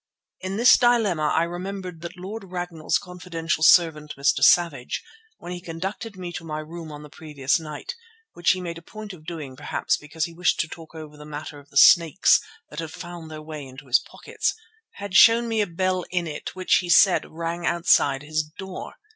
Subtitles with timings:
[0.39, 4.43] In this dilemma I remembered that Lord Ragnall's confidential servant, Mr.
[4.43, 5.03] Savage,
[5.37, 7.93] when he conducted me to my room on the previous night,
[8.33, 11.23] which he made a point of doing perhaps because he wished to talk over the
[11.25, 12.41] matter of the snakes
[12.71, 14.55] that had found their way into his pockets,
[14.93, 18.95] had shown me a bell in it which he said rang outside his door.